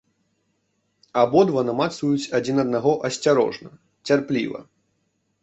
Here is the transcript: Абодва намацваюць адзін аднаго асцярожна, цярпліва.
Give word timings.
Абодва 1.23 1.61
намацваюць 1.67 2.31
адзін 2.39 2.57
аднаго 2.65 2.93
асцярожна, 3.11 3.69
цярпліва. 4.11 4.59